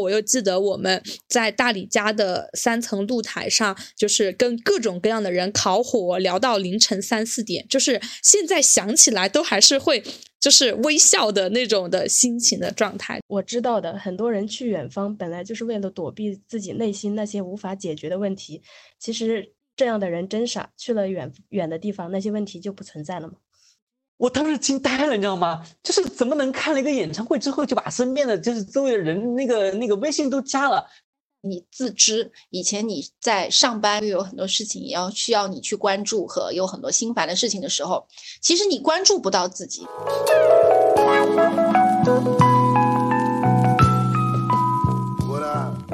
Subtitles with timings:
[0.00, 10.02] 我又记得我们在大理家的三层露台上，就是跟各种各样的人烤火，聊到凌晨三四点，就是现在想起来都还是会
[10.40, 13.20] 就是微笑的那种的心情的状态。
[13.28, 18.62] 我知道的，很多人去远方本来就是为了躲避自己内心那些无法解决的问题。
[18.98, 23.34] 其实这样的人真傻，去了远远的地方，那些问题就不存在了吗？
[24.22, 25.66] 我当时惊呆了，你知道吗？
[25.82, 30.86] 就是怎么能看了一个演唱会之后就把身边的就是周围的人那个那个微信都加了？
[31.40, 38.06] 你自知以前你在上班又有很多事情也要需要你去关注和有很多心烦的事情的时候，
[38.40, 39.84] 其实你关注不到自己。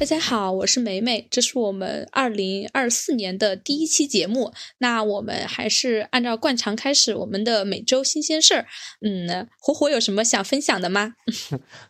[0.00, 4.50] 大家好，我是美美，这是我们二零二四年的第一期节目。
[4.78, 8.66] 那我们还是按照惯常开始我们的每周新鲜事儿。
[9.02, 11.16] 嗯，火火有什么想分享的吗？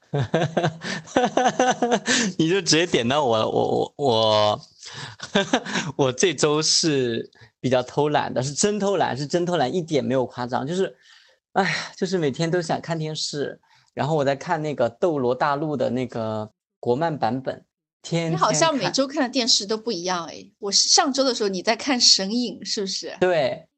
[2.37, 3.49] 你就直接点到我了。
[3.49, 4.61] 我我我，
[5.95, 10.67] 我这周是比较偷懒的，是真偷懒，是真偷懒，一点没有夸张。
[10.67, 10.97] 就是，
[11.53, 13.61] 哎，就是每天都想看电视，
[13.95, 16.51] 然后我在看那个《斗罗大陆》的那个
[16.81, 17.65] 国漫版本。
[18.03, 20.51] 天，你好像每周看的电视都不一样哎。
[20.59, 23.17] 我是上周的时候你在看《神影》，是不是？
[23.21, 23.69] 对，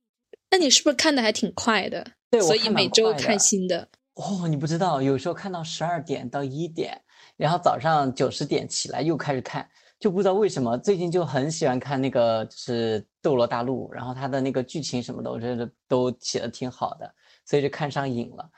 [0.50, 2.06] 那你是不是看的还挺快的？
[2.30, 3.88] 对，所以每周看新的。
[4.14, 7.00] 哦，你不知道，有时候看到十二点到一点，
[7.36, 9.66] 然后早上九十点起来又开始看，
[9.98, 17.14] 就不知道为什么最近就很喜欢看那个就是《斗罗大陆》，然后它的那个剧情什么的，我觉得都写的挺好的，
[17.46, 18.48] 所以就看上瘾了。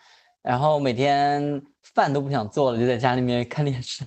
[0.42, 1.62] 然后每天
[1.94, 4.04] 饭都不想做了，就在家里面看电视。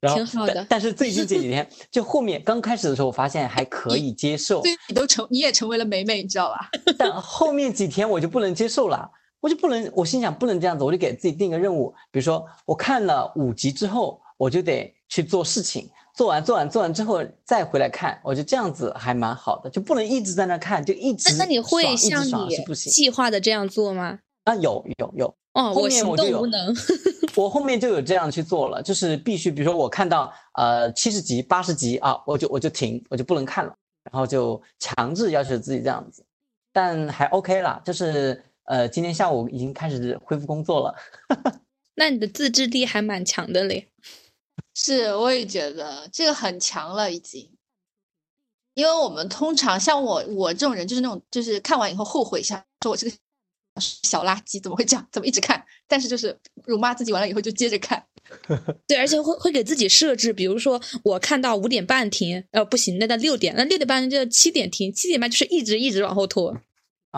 [0.00, 4.60] 挺好的，但是最近这几 天，就后面刚开始的时候，我发现还可以接受。
[4.62, 6.68] 对，你都成，你也成为了美美，你知道吧？
[6.96, 21.36] 但后面几天我就不能接受了，我就不能，我心想不能这样子，我就给自己定个任务，比如说我看了五集之后，我就得去做事情，做完做完做完之后再回来看，我觉得这样子还蛮好的，就不能一直在那看，就一直。
[21.36, 22.32] 那你会像你
[22.76, 24.20] 计划的这样做吗？
[24.44, 25.34] 啊，有有有。
[25.54, 26.72] 哦，我就有，能。
[27.38, 33.72] 我后面就有这样去做了，就是必须，比如说我看到呃七十集、八十集啊，我就我就停，我就不能看了，
[34.10, 36.26] 然后就强制要求自己这样子，
[36.72, 40.96] 但还 OK 啦，就是呃今天下午已经开始恢复工作了。
[41.94, 43.86] 那你的自制力还蛮强的嘞。
[44.74, 47.48] 是，我也觉得这个很强了已经，
[48.74, 53.16] 因为我们通常像我我这种人就是那种就是看完以后后悔一下，说我这个。
[53.78, 55.06] 小垃圾怎么会这样？
[55.12, 55.62] 怎么一直看？
[55.86, 58.02] 但是就是辱骂自己完了以后就接着看。
[58.86, 66.54] 对，而且会会给自己设置，比如说我看到五点半停，呃，不行，那到六点，那六点半就七点停，七点半就是一直一直往后拖。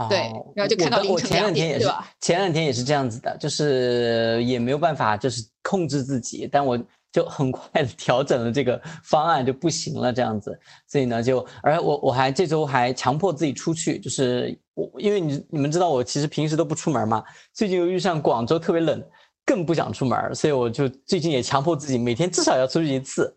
[0.09, 0.19] 对，
[0.54, 2.12] 然后就看到凌晨两点，对吧？
[2.20, 6.78] 前两天也是这样子的，就是也没有办法，就是控制自己，但我。
[7.12, 10.56] 就很快的调整了这个方案就不行了，这样子，
[10.87, 14.56] 所以呢，就而我我还这周还强迫自己出去，就是
[14.93, 19.03] 我因为你你们知道我其实平时都不出门嘛，最近又遇上广州特别冷，
[19.45, 23.37] 更不想出门，所以我就最近也强迫自己每天至少要出去一次。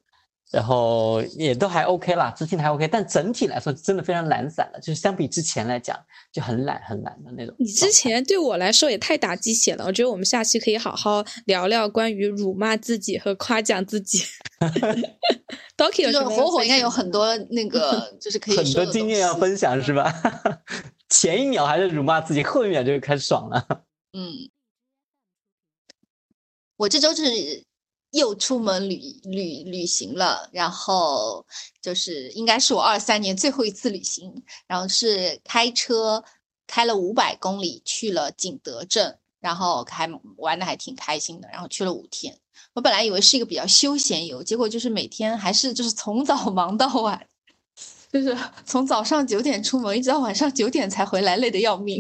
[0.52, 5.98] 然后也都还 OK 啦，自信还 OK，但整体来说真的非常懒散了，就是相比之前来讲
[6.32, 7.56] 就很懒很懒的那种。
[7.58, 14.22] 你之前对我来说也太打鸡血了，我觉得我们下期可以好好聊聊关于辱骂自己和夸奖自己。
[15.76, 20.14] Doki 有火火应该有很多那个就是可以很多经验要分享是吧？
[21.14, 23.68] 前一秒还是辱骂自己，后一秒就开始爽了。
[24.18, 24.50] 嗯，
[26.78, 27.64] 我这周是。
[28.14, 31.44] 又出门旅旅旅行了，然后
[31.82, 34.32] 就是应该是我二三年最后一次旅行，
[34.68, 36.24] 然后是开车
[36.68, 40.08] 开了五百公里去了景德镇，然后还
[40.38, 42.40] 玩的还挺开心的，然后去了五天。
[42.76, 47.28] 我本来以为是一个比较休闲游，结果就是每天还是就是从早忙到晚，
[48.14, 52.00] 就是从早上九点出门，一直到晚上九点才回来，累得要命。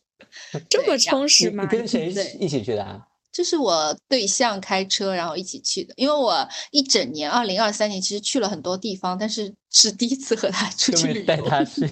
[0.70, 1.62] 这么充实吗？
[1.62, 2.08] 你跟谁
[2.40, 3.06] 一起去的啊？
[3.30, 5.92] 这是我对象开车，然后一起去的。
[5.96, 11.26] 因为我一整年，二零二三年其实去了很多地方，但是是第一次和他出去旅游。
[11.26, 11.90] 带他去。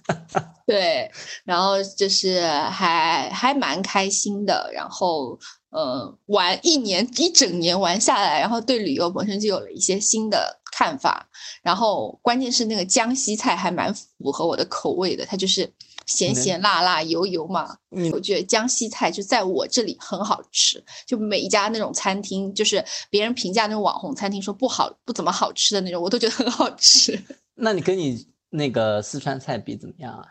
[0.66, 1.10] 对，
[1.44, 4.70] 然后就是还还蛮开心的。
[4.74, 5.38] 然后，
[5.70, 11.28] 呃，玩一年一整年玩下来，然后对旅游本身就有了一些新的看法。
[11.60, 15.68] 然后，关键是那个江西菜还蛮符合我的口味的，它就是
[16.06, 17.76] 咸咸辣辣、油油嘛。
[17.90, 27.20] 嗯我觉得江西菜就在我这里很好吃，就每一家那种餐厅，就是别人评价那种网红餐厅说不好、不怎么好吃的那种，我都觉得很好吃。
[27.56, 30.24] 那你跟你那个四川菜比怎么样啊？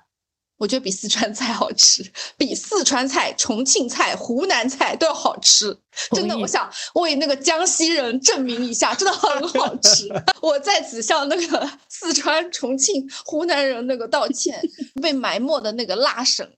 [0.58, 2.04] 我觉得比四川菜好吃，
[2.36, 5.78] 比四川菜、重庆菜、湖南菜都要好吃。
[6.12, 10.08] 真的，我想为那个江西人证明一下，真的很好吃。
[10.42, 14.60] 我在此向那个四川、重庆、湖南人那个道歉，
[15.02, 16.50] 被埋没的那个辣省，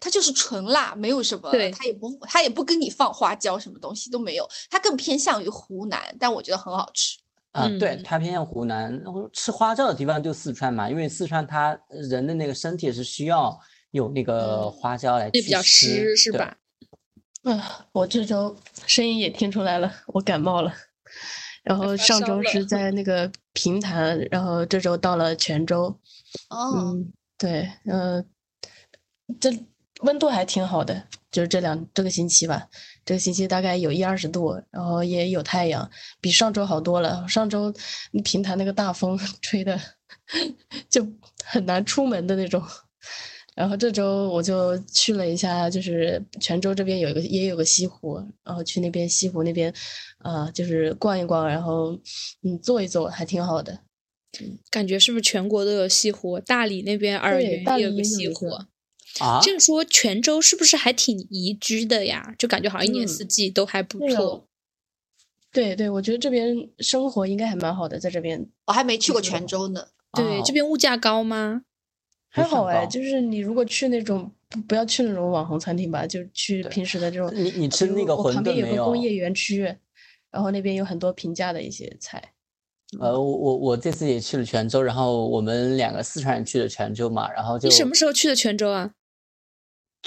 [0.00, 7.18] 它就是纯辣，没有什么，对它也不，它也不跟你放花椒，什么东西都没有，它更偏向于湖南，但我觉得很好吃。
[7.58, 13.58] 啊，对，嗯它偏向湖南，然后吃花椒的地方就四川嘛，因为四川它人的那个身体是需要
[13.90, 16.56] 有那个嗯花椒来也比较祛湿是吧？
[17.44, 18.54] 啊，我这周
[18.86, 20.72] 声音也听出来了，我感冒了。
[21.64, 25.84] 然后上周是 在那个平潭，然后这周到了泉州。
[26.50, 28.24] 哦，嗯，对，呃，
[29.40, 29.50] 这
[30.02, 32.68] 温度还挺好的，就是这两这个星期吧，
[33.04, 35.88] 这个星期大概有一二十度，然后也有太阳，
[36.20, 37.26] 比上周好多了。
[37.28, 37.72] 上周
[38.24, 39.78] 平潭那个大风 吹的
[40.88, 41.06] 就
[41.44, 42.62] 很难出门的那种。
[43.54, 49.74] 然后这周我就去了一下，就是泉州这边有一个也有个西湖，然后去那边西湖那边，
[50.18, 51.90] 啊、就是逛一逛，然后
[52.42, 53.80] 嗯坐一坐，还挺好的。
[54.70, 56.38] 感觉是不是全国都有西湖？
[56.38, 58.46] 大理那边洱源也有个西湖。
[59.18, 62.34] 个啊，这样说，泉州是不是还挺宜居的呀？
[62.38, 64.44] 就感觉好像一年嗯四季都还不错哦。
[65.50, 69.86] 对对，我觉得这边生活应该还蛮好的，在这边我还没去过泉州呢。
[70.12, 71.62] 对，哦这边物价高吗？
[72.28, 72.86] 还好哎。
[72.86, 77.32] 就是你如果去那种不不要去那种网红餐厅吧，就去平时的这种。
[77.34, 79.62] 你你吃那个馄我旁边有个工业园区，
[80.30, 82.22] 然后那边有很多平价的一些菜。
[83.00, 88.92] 呃，我我我这次也去了泉州，然后我们两个四川人去了泉州嘛，然后就你什么时候去的泉州啊？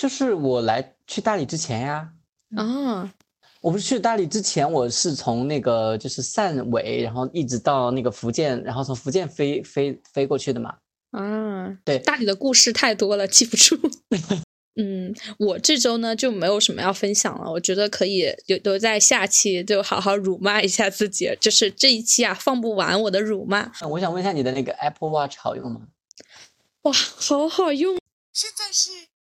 [0.01, 2.09] 就是我来去大理之前呀，
[2.55, 3.13] 啊，
[3.61, 10.73] 我不是去大理之前，我是从那个就是汕尾，然后一直到那个福建，然后从福建飞飞飞过去的嘛。
[11.11, 13.77] 啊，对大理的故事太多了，记不住。
[14.81, 25.81] 嗯，我这周呢就没有什么要分享了，我觉得可以留留在下期就好好辱骂一下自己，就是这一期啊放不完我的辱骂，呃我想问一下你的那个 Apple Watch 好用吗？
[26.81, 27.99] 哇，好好用！
[28.33, 28.89] 现在是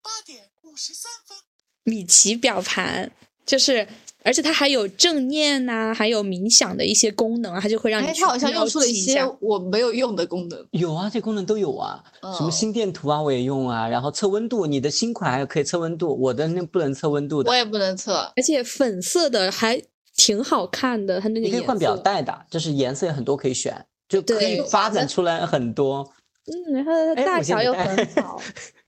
[0.04, 1.38] 八点五十三分。
[1.84, 3.12] 米奇表盘，
[3.46, 3.88] 就是
[4.24, 10.68] 而且它还有正念呐、还有冥想的一些功能啊，它就会让你哎，它好像标用出了一些我没有用的功能。
[10.72, 17.56] 有啊，这功能都有啊，什么哦心电图啊我也用啊，然后测温度，你的新款还可以测温度，我的那不能测温度的我。
[17.56, 18.32] 也不能测。
[18.36, 19.82] 而且粉色的还
[20.16, 26.14] 挺好看的，它那个颜你可以换表带的，就是颜色有很多可以选，就可以发展出来很多。
[26.46, 28.40] 嗯，然后它哎大小又很好，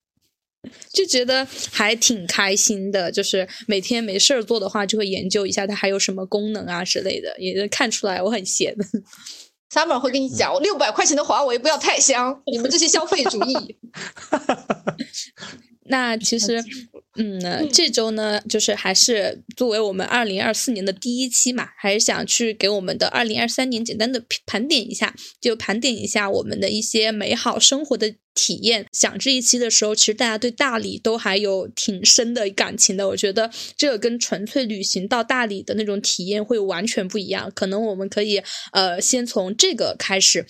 [0.91, 3.11] 就觉得还挺开心的。
[3.11, 8.75] 就是每天没事儿做的话，就会研究一下它还有什么功能啊之类的，也能看出来我很闲。
[9.73, 13.77] Summer 会跟你讲，我六百块钱的华为不要太香，你们这些消费主义。
[15.85, 16.63] 那其实，
[17.17, 28.85] 嗯，这周呢，就是还是作为我们二零二四年的第一期嘛，还是想去给我们的二零二三年简单的盘点一下，就盘点一下我们的一些美好生活的体验。
[28.93, 33.09] 想这一期的时候，其实大家对大理都还有挺深的感情的。
[33.09, 37.51] 我觉得这个跟纯粹旅行到大理的那种体验会完全不一样。
[37.53, 40.45] 可能我们可以呃，先从这个开始。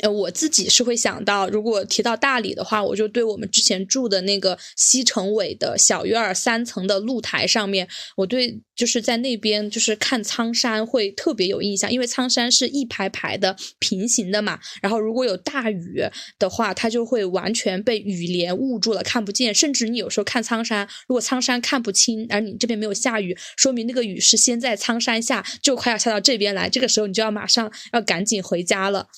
[0.00, 16.02] 呃，我自己是会想到，如果提到大理的话，我就对我们之前住的那个西城尾的小院儿三层的露台上面，我对就是在那边就是看苍山会特别有印象，因为苍山是一排排的平行的嘛，然后如果有大雨
[16.38, 29.08] 的话，它就会完全被雨帘捂住了，看不见，甚至你有时候看苍山，如果苍山看不清，而你这边没有下雨，说明那个雨是先在苍山下，就快要下到这边来，这个时候你就要马上要赶紧回家了。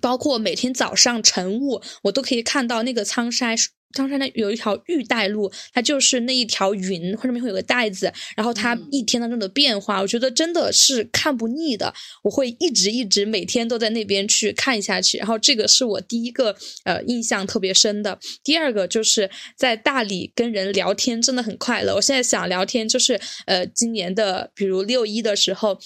[0.00, 3.56] 包括每天早上晨雾，我都可以看到那个苍山。
[3.92, 11.92] 苍山那有一条玉带路，它就是那一条云，上面会有个带子，然后它一天当中的变化，我觉得真的是看不腻的。
[12.22, 16.54] 我会一直一直每天都在那边去看下去，然后这个是我第一个
[16.84, 18.16] 呃印象特别深的。
[18.44, 21.96] 第二个就是在大理跟人聊天真的很快乐。
[21.96, 25.80] 我现在想聊天，就是呃今年的比如六一的时候。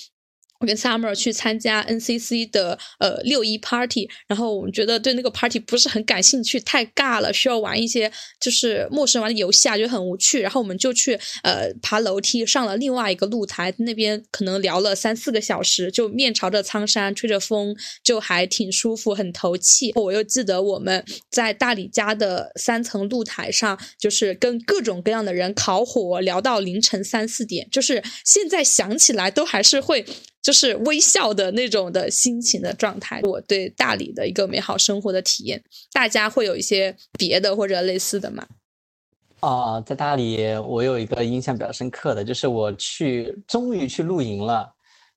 [0.64, 10.40] 我跟 Summer 去参加 NCC 的呃六一 party，然后我们觉得对那个 party 不是很感兴趣，太尬了，需要玩一些就是陌生玩的游戏啊，就很无趣。
[10.40, 19.92] 然后我们就去呃爬楼梯上了另外一个露台，那边可能聊了三四个小时，就面朝着苍山，吹着风，就还挺舒服，很投气。
[19.96, 30.06] 我又记得我们在大理家的三层露台上，就是跟各种各样的人烤火，聊到凌晨三四点，就是现在想起来都还是会。
[30.44, 38.46] 就是微笑的那种的心情的状态，我对大理的一个美好生活的体验，大家会有一些别的或者类似的吗？
[39.40, 44.70] 啊，在大理我有一个印象比较深刻的，就是我去终于去露营了，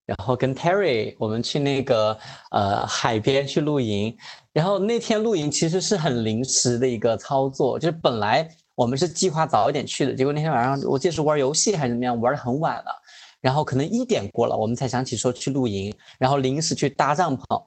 [0.05, 2.17] 然后跟 Terry 我们去那个
[2.51, 4.17] 呃海边去露营，
[4.53, 12.91] 然后那天露营其实是很临时的一个操作，就是本来我们是计划早一点去的，结果那天晚上我记得是玩游戏还是怎么样，玩的很晚了。
[13.39, 17.65] 然后可能一点过了，我们才想起说去露营，然后临时去搭帐篷，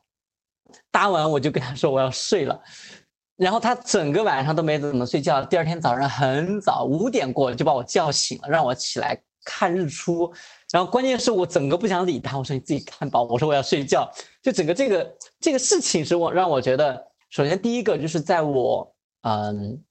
[0.91, 2.61] 搭完我就跟他说我要睡了，
[3.37, 10.33] 然后他整个晚上都没怎么睡觉，第二天早上很早五点过就把我叫醒了，让我起来看日出，
[10.73, 14.11] 然后关键是我整个不想理他，我说你自己看吧，我说我要睡觉，
[14.43, 19.83] 就整个这个这个事情是我让我觉得，首先第一个就是在我嗯。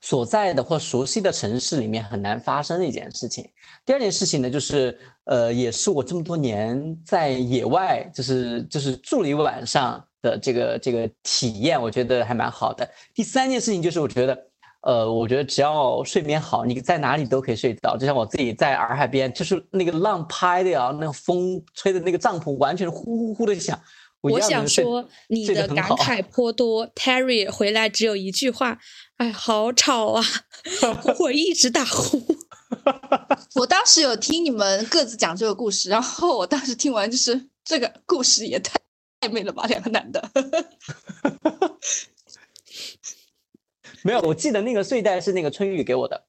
[0.00, 3.48] 所在的或熟悉的城市里面很难发生的一件事情。
[3.84, 12.88] 第二件事情呢，就是呃，也是我这么多年在野外，就是就是住了一晚上的这个这个体验，我觉得还蛮好的。
[13.14, 14.38] 第三件事情就是，我觉得，
[14.82, 17.96] 呃，我觉得只要睡眠好，你在哪里都可以睡着。
[17.96, 23.78] 就像我自己在洱海边，就是那个浪拍的呀，那个风吹的那个帐篷，完全呼呼呼的响。
[24.20, 26.88] 我想说，你的感慨颇多。
[26.94, 28.76] Terry 回来只有一句话
[29.18, 30.24] ：“哎，好吵啊！”
[31.20, 32.20] 我一直打呼。
[33.56, 38.78] 我当时有听你们各自讲这个故事，然后我当时听完就是这个故事也太
[39.20, 40.30] 暧昧了吧，两个男的。
[44.02, 46.26] 没有，我记得那个睡袋是那个春雨给我的。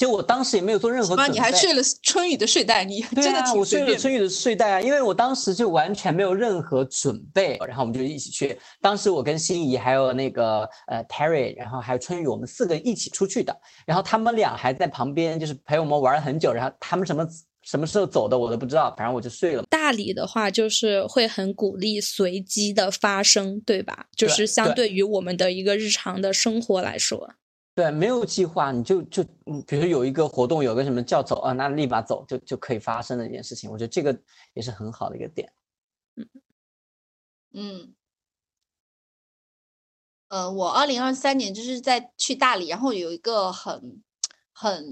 [0.00, 8.58] 就我当时也没有做任何准备，你还睡了春雨的睡袋，你真的我睡了春雨的睡袋啊，因为我当时就完全没有任何准备，然后我们就一起去。
[8.80, 13.54] 当时我跟心仪还有那个呃 Terry，然后还有春雨，我们四个一起出去的。
[13.84, 16.50] 然后他们俩还在旁边，就是陪我们玩了很久。
[16.50, 17.28] 然后他们什么
[17.60, 19.64] 什么时候走的我都不知道，反正我就睡了。
[19.68, 24.06] 大理的话就是会很鼓励随机的发生，对吧？
[24.16, 27.34] 就是相对于我们的一个日常的生活来说。
[27.80, 33.70] 对，没有计划，你就就嗯，比如有一个活动，有个什么叫走啊，那立马走就就可以发生的一件事情。
[33.70, 34.14] 我觉得这个
[34.52, 35.50] 也是很好的一个点。
[36.16, 36.28] 嗯
[37.54, 37.94] 嗯，
[40.28, 44.02] 呃，我二零二三年就是在去大理，然后有一个很
[44.52, 44.84] 很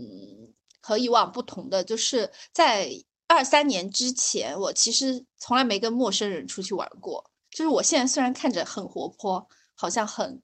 [0.81, 2.89] 和以往不同的，就是在
[3.27, 7.31] 二三年之前，我其实从来没跟陌生人出去玩过。
[7.51, 10.41] 就是我现在虽然看着很活泼，好像很。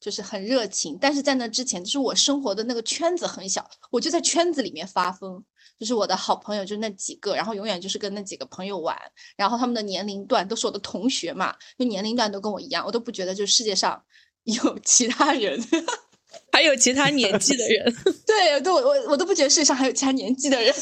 [0.00, 5.44] 就是很热情，但是在那之前，就是我生活的那个圈子很小，我就在圈子里面发疯。
[5.78, 8.98] 就是我的好朋友就那几个，然后永远就是跟那几个朋友玩，
[9.36, 14.02] 然后他们的年龄段都是我的同学嘛，就年龄段都跟我一样，我都不觉得就世界上
[14.42, 15.56] 有其他人，
[16.50, 17.94] 还有其他年纪的人。
[18.26, 20.74] 对，对我我我都不觉得世界上还有其他年纪的人。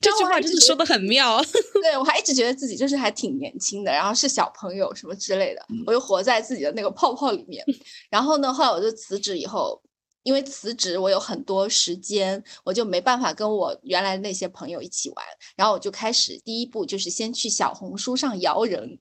[0.00, 1.42] 这句话真的说的很妙，
[1.82, 7.64] 对我还一直觉得自己就是还挺年轻的，然后是小朋友什么之类的，我就活在自己的那个泡泡里面。
[8.08, 9.82] 然后呢，后来我就辞职以后，
[10.22, 18.98] 因为辞职我有很多时间，我就没办法跟我原来那些朋友一起玩，然后我就开始第一步就是先去小红书上摇人，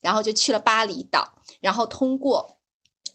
[0.00, 2.58] 然后就去了巴厘岛，然后通过。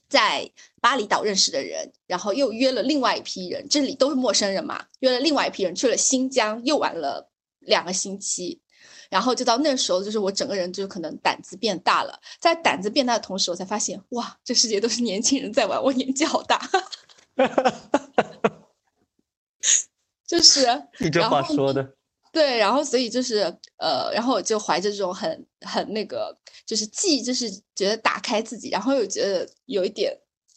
[0.10, 0.50] 在
[0.82, 8.62] 巴厘岛认识的人，然后又约了另外一批人，这里都是陌生人嘛，约了另外一批人去了新疆，又玩了两个星期，
[9.10, 16.62] 然后就到那时候，就是我整个人就可能胆子变大了，在胆子变大的同时，我才发现，哇，这世界都是年轻人在玩，我年纪好大，
[20.26, 20.66] 就是
[21.00, 21.96] 你这话说的。
[22.32, 23.42] 对，然后所以就是
[23.78, 30.16] 呃，然后我就怀着这种很很那个，就是既就是觉得打开自己，然后又觉得有一点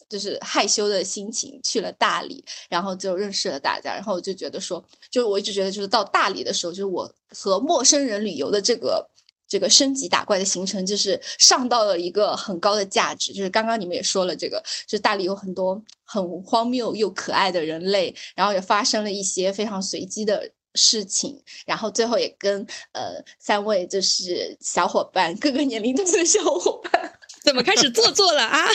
[0.09, 9.09] 就是害羞的心情去了大理，然后就认识了大家，然后我就觉得说，就我一直觉得就是到大理的时候，就是我和陌生人旅游的这个
[9.49, 13.33] 这个升级打怪的行程，就是上到了一个很高的价值。
[13.33, 20.51] 就是刚刚你们也说了，这个就是大理有很多很荒谬又可爱的人类，然后也发生了一些非常随机的。
[20.75, 28.67] 事情，然后最后也跟呃三位就是小伙伴，各个年龄段的小伙伴， 怎么开始做作了啊？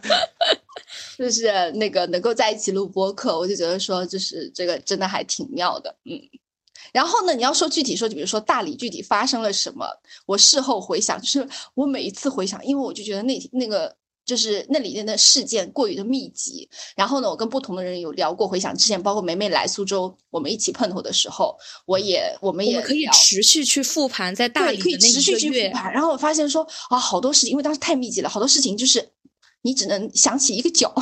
[1.18, 6.20] 就是那个能够在一起录播客，我就觉得说，就是这个真的还挺妙的，嗯。
[6.92, 9.86] 然后呢，你要说具体说，就比如说大理具体发生了什么，
[10.26, 13.96] 我事后回想，就是我每一次回想，因为我就觉得那那个。
[14.24, 29.08] 就是那里面的事件过于的密集，然后呢，我跟不同的人有聊过，回想之前，包括梅梅来苏州，我们一起碰头的时候，我也我们也可以持续去复盘在大理可以持续去复盘，然后我发现说啊，好多事情，因为当时太密集了，好多事情就是。
[29.64, 30.94] 你只能想起一个角，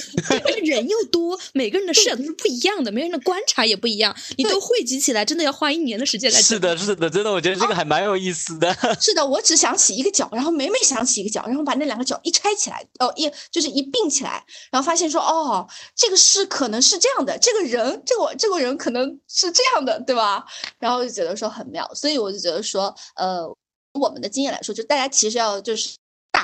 [0.64, 6.40] 人又多，每个人的视角都是不一样的，每个人的观察也不一样，你都汇集起来，真的要花一年的时间来。
[6.40, 8.74] 是的，是的，真的，我觉得这个还蛮有意思的。
[8.98, 20.42] 是的，我只想起一个角，然后每每想起一个角，然后把那两个角一拆起来，哦，一就是一并起来，然后发现说，哦，这个是可能是这样的，这个人，这个这个人可能是这样的，对吧？
[20.78, 23.46] 然后就觉得说很妙，所以我就觉得说，呃，
[23.92, 25.90] 我们的经验来说，就大家其实要就是。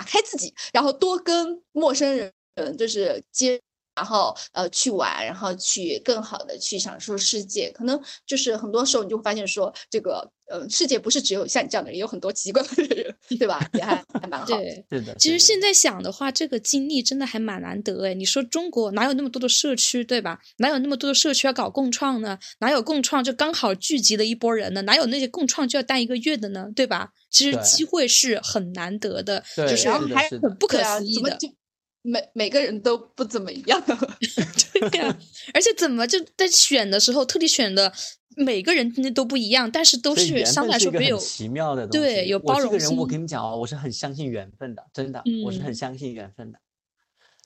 [0.04, 2.32] 开自己，然后多跟陌生人，
[2.76, 3.60] 就是接，
[3.94, 7.70] 然后呃去玩，然后去更好的去享受世界。
[7.72, 13.66] 可能就是很多时候你就会发现说，这个呃世界不是只有像你这样的人，有很多奇怪的人，对吧？
[13.72, 14.46] 也还还蛮好。
[14.46, 15.14] 对，是的。
[15.18, 18.12] 其实现在想的话，这个经历真的还蛮难得哎。
[18.12, 20.38] 你说中国哪有那么多的社区，对吧？
[20.58, 22.38] 哪有那么多的社区要搞共创呢？
[22.58, 24.82] 哪有共创就刚好聚集了一波人呢？
[24.82, 26.66] 哪有那些共创就要待一个月的呢？
[26.76, 27.10] 对吧？
[27.30, 31.38] 其实机会是很难得的，就是还很不可思议的。
[32.04, 33.80] 每每个人都不怎么样，
[34.90, 35.16] 对呀。
[35.54, 37.92] 而且怎么就在选的时候特地选的
[38.36, 42.72] 每个人都不一样，但是都是相对来说没有奇妙的对有包容性。
[42.72, 46.58] 我这个人，我跟你讲哦，我是很相信缘分的，真的，我是很相信缘分的。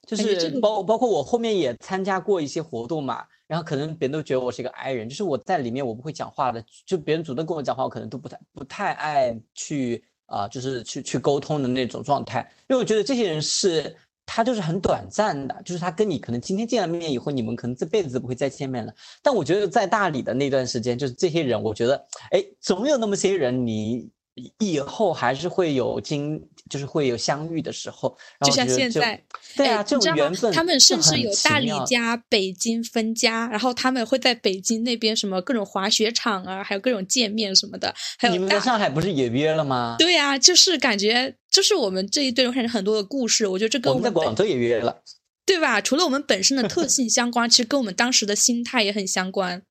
[0.06, 3.24] 就是包包括我后面也参加过一些活动嘛。
[3.48, 13.94] 然后可能别人都觉得我是一个 I 人，就是我在里面我不会讲话的，就别人主动跟我讲话，我可能都不太不太爱去啊，就是去去沟通的那种状态，因为我觉得这些人是
[14.26, 18.92] 他就是很短暂的，就是他跟你可能今天见了面以后，你们可能这辈子都不会再见面了。
[19.22, 21.96] 但我觉得在大理的那段时间，就是这些人，我觉得
[22.32, 24.10] 哎，总有那么些人你。
[24.58, 26.38] 以后还是会有经，
[26.68, 28.14] 就是会有相遇的时候，
[28.44, 29.22] 就像现在，
[29.56, 37.94] 对啊，这种缘分，他们甚至有大理家、北京分家，然后他们会在北京那边什么各种滑雪场啊，还有各种见面什么的。
[38.18, 39.96] 还有你们在上海不是也约了吗？
[39.98, 45.02] 对啊，就是感觉就是我们这一对人看很多的故事，我觉得这跟我们在广州也约了，
[45.46, 45.80] 对吧？
[45.80, 49.62] 除了我们本身的特性相关，其实跟我们当时的心态也很相关，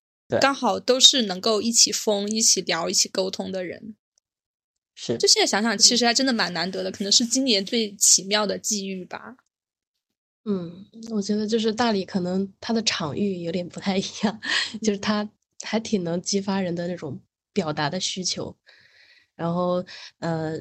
[0.42, 3.94] 刚好都是能够一起疯、一起聊、一起沟通的人。
[4.96, 9.36] 是，就现在想想，其实还真的蛮难得的，可能是今年最奇妙的际遇吧。
[10.46, 14.40] 嗯，我觉得就是大理，可能它的场域有点不太一样，
[14.82, 15.28] 就是它
[15.64, 17.20] 还挺能激发人的那种
[17.52, 18.56] 表达的需求。
[19.36, 19.84] 然后，
[20.20, 20.58] 呃，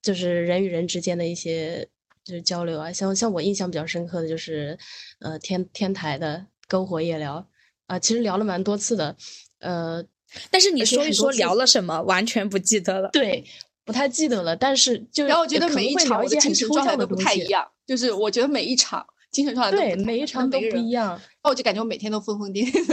[0.00, 1.86] 就是人与人之间的一些
[2.24, 4.78] 就是交流啊，像像我印象比较深刻的就是，
[5.18, 7.46] 呃，天天台的篝火夜聊
[7.86, 9.16] 啊，其实聊了蛮多次的，
[9.58, 10.02] 呃，
[10.50, 13.10] 但是你说一说聊了什么，完全不记得了。
[13.12, 13.44] 对。
[13.84, 22.86] 不太记得了，但是就然后我觉得每一场我的精神状态都不太一样，就是我觉得每一场精神状态对每一场都不一样，那我就感觉我每天都疯疯癫癫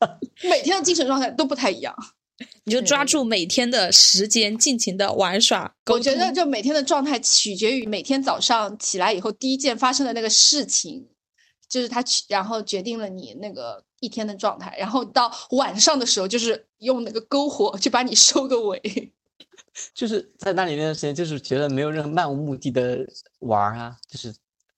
[0.00, 1.94] 的， 每天的精神状态都不太一样。
[2.64, 5.74] 你就抓住每天的时间，尽情的玩耍。
[5.86, 11.06] 我觉得就每天的状态取决于每天早上起来以后第一件发生的那个事情，
[11.68, 18.80] 就是他去，然后决定了你那个一天的状态，然后到晚上的时候，就是用那个篝火去把你收个尾。
[19.94, 22.98] 就是在那里那段时间，就是觉得没有任何漫无目的的
[23.40, 24.34] 玩啊，就是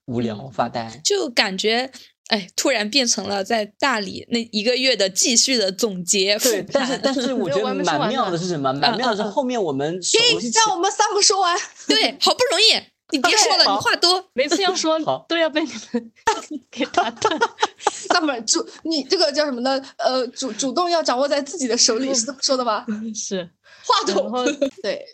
[0.07, 1.91] 无聊发呆，就感觉
[2.29, 6.39] 哎，突然变成了在大理那一个月的继续的总结。
[6.39, 8.73] 对，但是但是我觉得蛮妙的是什么？
[8.73, 11.59] 蛮妙的是后面我们给让我们三个说完。
[11.87, 16.11] 对，好不容易你别说了，你话多， 每次要说都要被你们
[16.71, 17.39] 给打断。
[18.09, 19.81] Summer 主，你这个叫什么呢？
[19.99, 22.87] 呃，主主动要掌握在自己的手里，是这么说的吧？
[23.15, 23.51] 是。
[23.85, 24.45] 话筒
[24.83, 25.05] 对，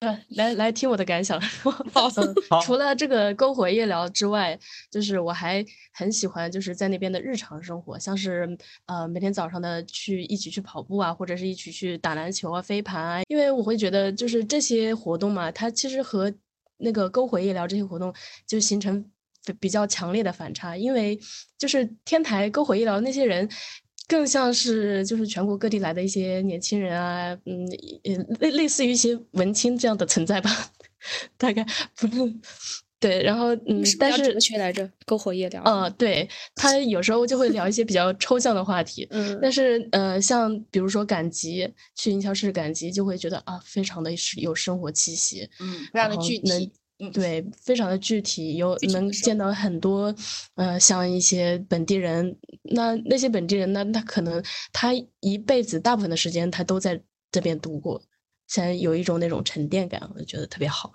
[0.00, 1.40] 呃，来来听我的感想。
[2.64, 4.58] 除了这个篝火夜聊之外，
[4.90, 13.22] 就是我还很喜欢，就是在那边的日常生活，像是呃每天早上的去一起去跑步啊，或者是一起去打篮球啊、飞盘啊。
[13.28, 16.32] 因为我会觉得，就是这些活动嘛，它其实和
[16.78, 18.12] 那个篝火夜聊这些活动
[18.46, 19.04] 就形成
[19.60, 20.76] 比较强烈的反差。
[20.76, 21.18] 因为
[21.56, 23.48] 就是天台篝火夜聊那些人。
[24.08, 27.66] 更像是就是全国各地来的一些年轻人啊，嗯，
[28.40, 30.50] 类类似于一些文青这样的存在吧，
[31.36, 31.64] 大概
[31.96, 32.34] 不是
[33.00, 50.12] 对，然后嗯，但是哲学来着，篝火夜聊，嗯，对他有时候就会聊一些比较抽象的话题， 嗯，但是呃，像比如说赶集，去营销市赶集，就会觉得啊，非常的是有生活气息，嗯，非常的具体，嗯，对，非常的具体，有能见到很多，
[50.56, 52.36] 呃，像一些本地人，
[52.72, 57.00] 那那些本地人呢，他可能他一辈子大部分的时间他都在
[57.30, 58.02] 这边度过，
[58.46, 60.92] 现在有一种那种沉淀感，我觉得特别好，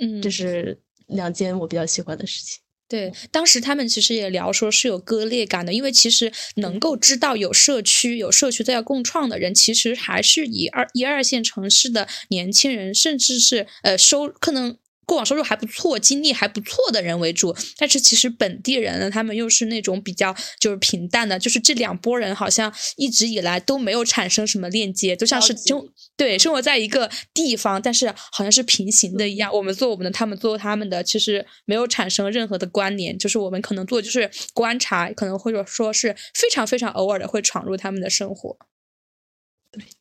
[0.00, 2.60] 嗯，这是两件我比较喜欢的事情。
[2.88, 14.76] 对，当时他们其实也聊说是有割裂感的，因为其实能够知道有社区、有社区在要共创的人，其实还是以二一二线城市的年轻人，甚至是呃收可能。
[15.06, 25.92] 过往收入还不错、经历还不错的人为主，但是其实本地人呢，他们又是那种比较就是平淡的，就是这两拨人好像一直以来都没有产生什么链接，就像是交集生。
[26.16, 38.56] 对生活在一个地方，但是好像是平行的一样，我们做我们的，他们做他们的，其实没有产生任何的关联，就是我们可能做就是观察，可能或者说是非常非常偶尔的会闯入他们的生活。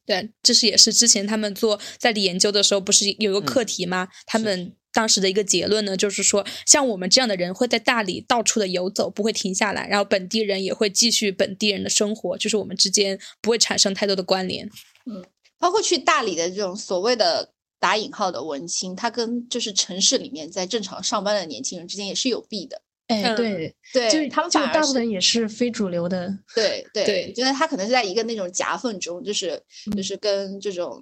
[0.05, 4.07] 对，这是也是之前他们做在研究的时候，不是有一个课题吗？
[4.25, 14.67] 他们当时的一个结论呢，就是说，像我们这样的人会在大理到处的游走，不会停下来，然后本地人也会继续本地人的生活，就是我们之间不会产生太多的关联。
[15.05, 15.23] 嗯
[15.57, 22.81] 包括去大理的这种所谓的打引号的文青，他跟就是城市里面在正常上班的年轻人之间也是有弊的。
[23.07, 31.01] 哎，嗯对，对就他们反而大部分也是非主流的，对对对觉得他可能是在一个那种夹缝中，就是嗯就是跟这种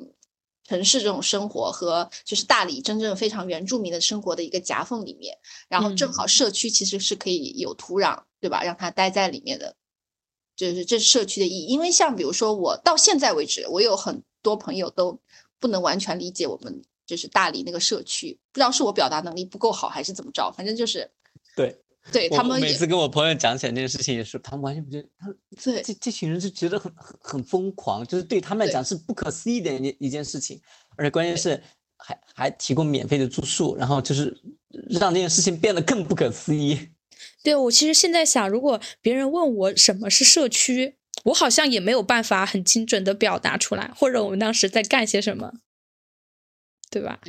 [0.65, 8.63] 城市这种生活和就是大理真正非常原住民的生活的一个夹缝里面，然后正嗯好社区其实是可以有土壤，对吧？
[8.63, 9.75] 让他待在里面的，
[10.55, 11.65] 就是这是社区的意义。
[11.67, 15.19] 因为像比如说我到现在为止，我有很多朋友都
[15.59, 21.11] 不能完全理解我们就是大理那个社区，不知道是我表达能力不够好还是怎么着，反正就是
[21.55, 30.61] 对，对他们每次跟我朋友讲起来这件事情，也是他们完全不觉得，他这这这群人就觉得很很很疯狂，就是对他们来讲是不可思议的一一件事情，
[30.97, 31.61] 而且关键是
[31.97, 34.37] 还还提供免费的住宿，然后就是
[34.89, 36.89] 让这件事情变得更不可思议。
[37.41, 45.53] 对我其实现在想，如果别人问我什么是社区，我好像也没有办法很精准的表达出来，或者我们当时在干些什么，
[46.89, 47.21] 对吧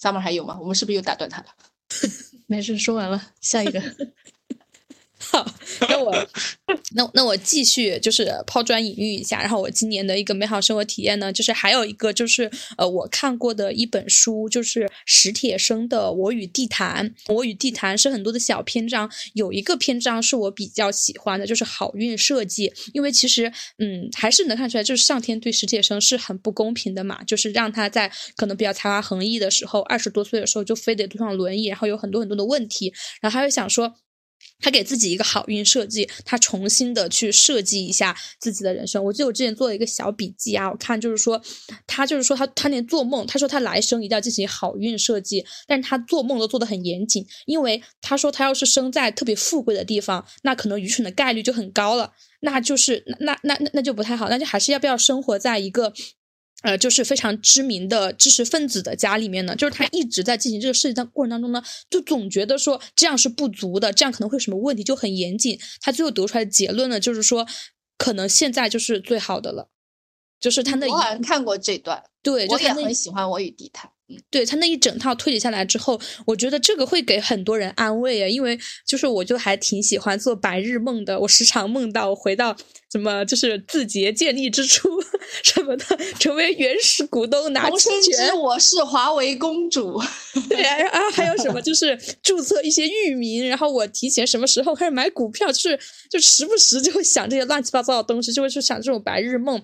[0.00, 0.58] ？summer 还有吗？
[0.60, 1.48] 我们是不是又打断他了？
[2.48, 3.80] 没事，说完了，下一个。
[5.32, 5.44] 好，
[5.88, 6.28] 那我
[6.92, 17.12] 那那我继续就是抛砖引玉一下，然后我今年的一个美好生活体验呢，就是还有一个就是呃我看过的一本书，就是史铁生的《我与地坛》。
[17.34, 22.72] 《我与地坛》是很多的小篇章，有一个篇章是我比较喜欢的，就是好运设计。
[22.92, 33.94] 因为其实嗯还是能看出来，就是上天对史铁生是很不公平的嘛，就是让他在可能比较才华横溢的时候，二十多岁的时候就非得坐上轮椅，然后有很多很多的问题，然后他就想说。
[34.58, 39.04] 他给自己一个好运设计，他重新的去设计一下自己的人生。
[39.04, 41.40] 我记得我之前做了一个小笔记啊，我看就是说，
[41.86, 55.92] 他就是说他他连做梦，他说他来生一定要进行好运设计，但是他做梦都做得很严谨，因为他说他要是生在特别富贵的地方，那可能愚蠢的概率就很高了，那就是那那那那就不太好，那就还是要不要生活在一个。
[56.66, 65.56] 呃，就是非常知名的知识分子的家里面呢，就是他一直在进行这个设计的过程当中呢，就总觉得说这样是不足的，这样可能会有什么问题，就很严谨。
[65.80, 67.46] 他最后得出来的结论呢，就是说，
[67.96, 69.68] 可能现在就是最好的了，
[70.40, 73.88] 就是他那一我好像看过这段，对，就我也他很喜欢《我与地坛》。
[74.08, 82.56] 嗯，对他那一整套推理下来之后，我觉得这个会给很多人安慰啊，因为就是我就还挺喜欢做白日梦的，我时常梦到我回到
[82.92, 84.88] 什么就是字节建立之初
[85.42, 85.84] 什么的，
[86.20, 90.00] 成为原始股东拿期重生之权，我是华为公主。
[90.48, 99.60] 对啊，然后还有什么就是注册一些域名，然后我提前什么时候开始买股票，就是就时不时就会想这些乱七八糟的东西，就会去想这种白日梦。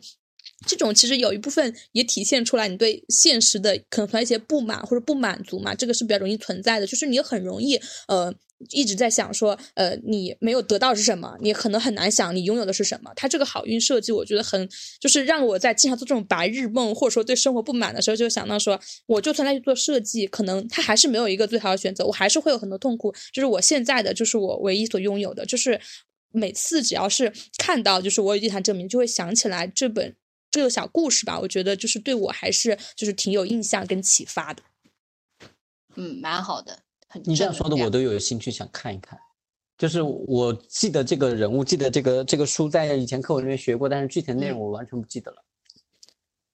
[0.66, 8.32] 这种其实有一部分也体现出来你对现实的可能一些不满或者不满足嘛，这个是比较容易存在的，就是你很容易呃
[8.70, 13.10] 一直在想说呃你没有得到是什么，你可能很难想你拥有的是什么。
[13.16, 14.68] 他这个好运设计，我觉得很
[15.00, 23.12] 就是让我在经常做这种白日梦或者说对生活不满的时候，就想到说我就算再去做设计，可能它还是没有一个最好的选择，我还是会有很多痛苦。
[23.32, 25.80] 就是我现在的就是我唯一所拥有的，就是
[26.30, 30.14] 每次只要是看到就是我有地坛证明，就会想起来这本。
[30.52, 34.62] 这个小故事吧，我觉得就是对我还是就是挺有印象跟启发的。
[35.96, 39.18] 嗯，蛮好的，很你这样说的，我都有兴趣想看一看。
[39.78, 45.42] 就是我记得这个人物，记得这个这个书在以前课文里面学过，但是具体的内容我完全不记得了。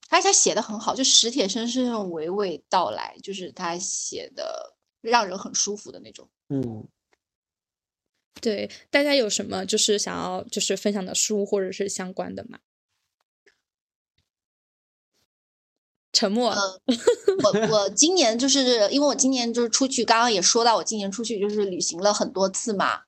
[0.09, 6.27] 而且他写的很好，就史铁生是那种娓娓道来，就是他写的让人很舒服的那种。
[6.49, 6.87] 嗯，
[8.41, 12.59] 对，大家有什么就是想要就是分享的书或者是相关的吗？
[16.13, 16.55] 沉默。
[17.45, 23.01] 我我今年就是因为我今年就是出去，刚刚也说到我今年出去就是旅行了很多次嘛，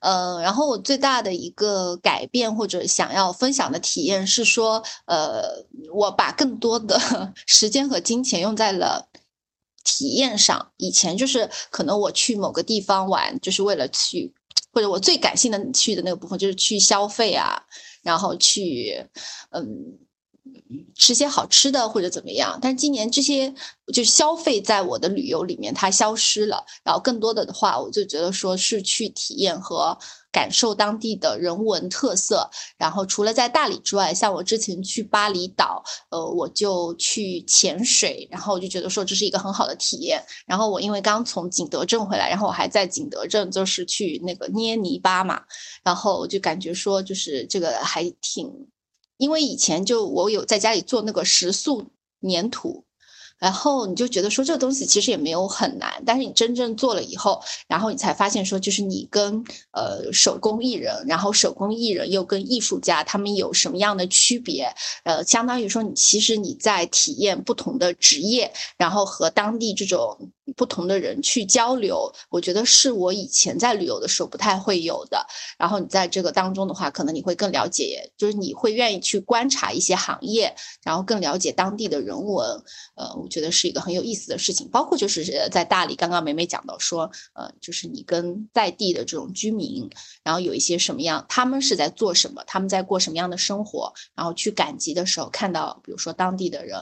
[0.00, 6.98] 呃，然后我最大的一个改变或者想要分享的体验是说，呃，我把更多的
[7.46, 9.08] 时间和金钱用在了
[9.82, 10.72] 体验上。
[10.76, 14.32] 以前就是可能我去某个地方玩，就是为了去，
[14.72, 17.64] 或者我最感性的去的那个部分就是去消费啊，
[18.02, 19.06] 然后去，
[19.50, 19.98] 嗯。
[20.96, 23.52] 吃些好吃的或者怎么样，但是今年这些
[23.92, 29.96] 就消费在我的旅游里面它消失了，然后更多的的话，我就觉得说是去体验和
[30.32, 32.50] 感受当地的人文特色。
[32.78, 40.24] 然后除了在大理之外，像我之前去巴厘岛，呃，我就去潜水，然后我就觉得说这是一个很好的体验。
[40.46, 45.42] 然后我因为刚从景德镇回来，然后我还在景德镇就是去那个捏泥巴嘛，
[45.82, 48.50] 然后我就感觉说就是这个还挺。
[49.16, 51.86] 因为以前就我有在家里做那个石塑
[52.22, 52.84] 粘土。
[53.36, 64.72] 然后你就觉得说这东西其实也没有很难，但是你真正做了以后，然后你才发现说，就是你跟呃手工艺人，然后手工艺人又跟艺术家他们有什么样的区别？
[65.02, 75.26] 呃，相当于说你其实你在体验不同的职业，然后和当地这种不同的人去交流，我觉得是我以前在旅游的时候不太会有的。
[75.58, 82.62] 然后你在这个当中的话，可能你会更了解，就是你会愿意去观察一些行业，然后更了解当地的人文，
[82.94, 83.14] 呃。
[83.14, 89.88] 我觉得是一个很有意思的事情，包括就是在大理，刚刚梅梅讲到说，呃，就是你跟在地的这种居民，
[90.22, 96.78] 然后有一些什么样，他们是在做什么，他们在过什么样的生活，然后去赶集的时候看到，比如说当地的人。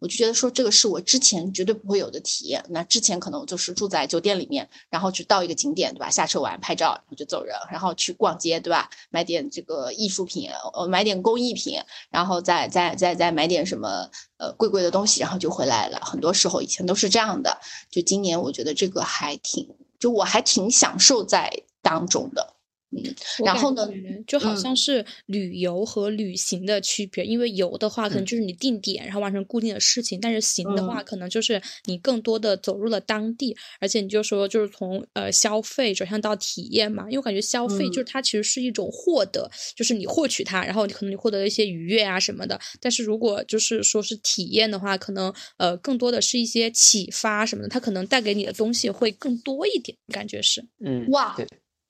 [0.00, 2.64] 我就觉得说这个是我之前绝对不会有的体验。
[2.70, 6.10] 那之前可能就是住在酒店里面，然后去到一个景点，对吧？
[6.10, 8.90] 下车玩拍照，然后就走人，然后去逛街，对吧？
[9.10, 11.78] 买点这个艺术品，呃，买点工艺品，
[12.10, 16.00] 然后再再再再买点什么呃贵贵的东西，然后就回来了。
[16.02, 17.58] 很多时候以前都是这样的。
[17.90, 19.68] 就今年我觉得这个还挺，
[20.00, 22.54] 就我还挺享受在当中的。
[22.94, 23.02] 嗯，
[23.46, 23.86] 然后呢，
[24.26, 51.34] 就好像是旅游和旅行的区别，因为游的话可能就是你定点，然后完成固定的事情，但是行的话可能就是你更多的走入了当地，而且你就说就是从呃消费转向到体验嘛，因为我感觉消费就是它其实是一种获得，就是你获取它，然后你可能你获得了一些愉悦啊什么的，但是如果就是说是体验的话，可能呃更多的是一些启发什么的，它可能带给你的东西会更多一点，感觉是，嗯，哇。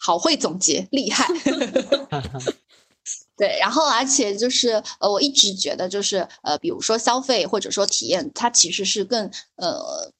[0.02, 1.28] 好会总结，厉害。
[3.38, 10.10] 对，然后而且就是呃，我一直觉得就是呃，比如说消费或者说体验，它其实是更呃。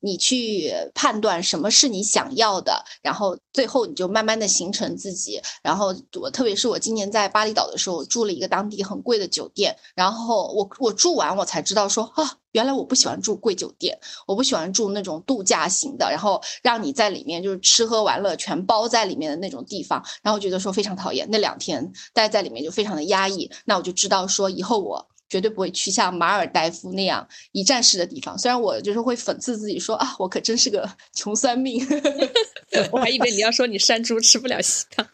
[0.00, 5.42] 你去判断什么是你想要的，然后最后你就慢慢的形成自己。
[5.60, 9.76] 然后我特别是我今年在巴厘岛的时候，我住了一个当地很贵的酒店。
[9.96, 20.04] 然后我我住完我才知道说啊，原来我不喜欢住贵酒店，我不喜欢住那种度假型的，然后让你在里面就是吃喝玩乐全包在里面的那种地方。
[20.22, 23.50] 然后觉得说非常讨厌，那两天待在里面就非常的压抑。
[23.64, 25.08] 那我就知道说以后我。
[25.28, 28.38] 绝对不会去像马尔代夫那样一站式的地方。
[28.38, 31.84] 虽然我就是会讽刺自己说啊，我可真是个穷酸命。
[32.92, 35.06] 我还以为你要说你山猪吃不了稀汤，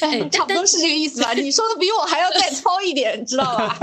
[0.00, 1.32] 哎，差不多是这个意思吧？
[1.34, 3.78] 你说的比我还要再糙一点，知道吧？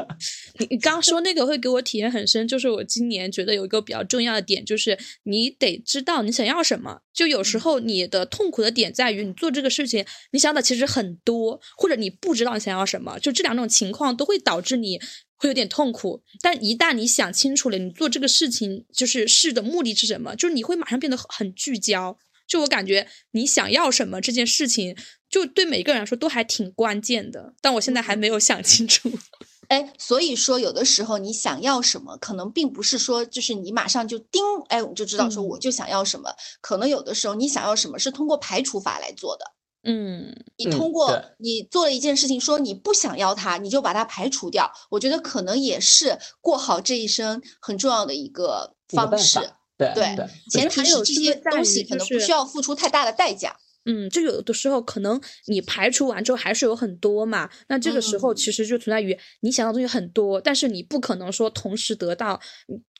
[0.60, 7.00] 你你刚刚说那个会给我体验很深，就是我今年觉得有一个比较重要的点，就是你得知道你想要什么。
[7.14, 15.00] 就有时候你的痛苦的点在于你做这个事情，你想的其实很多，或者你不知道你想要什么，就这两种情况都会导致你。
[15.36, 22.18] 会有点痛苦，但一旦你想清楚了，你做这个事情就是事的目的是什么，就是你会马上变得很聚焦。
[22.46, 24.96] 就我感觉，你想要什么这件事情，
[25.28, 27.54] 就对每个人来说都还挺关键的。
[27.60, 29.10] 但我现在还没有想清楚。
[29.66, 36.30] 哎，所以说有的时候你想要什么，可能并不是说就是你马上就叮，哎，我就知道说我就想要什么。
[36.60, 39.44] 可能有的时候你想要什么是通过排除法来做的。
[39.82, 44.70] 嗯，你通过你做了一件事情，说你不想要它，你就把它排除掉。
[44.90, 49.38] 我觉得可能也是过好这一生很重要的一个方式。
[49.78, 50.16] 对对，
[50.50, 53.56] 前提是这些东西可能不需要付出太大的代价。
[53.84, 57.48] 嗯，就有的时候可能你排除完之后还是有很多嘛。
[57.68, 62.40] 那这个时候其实就存在于你想要东西很多，但是你不可能说同时得到。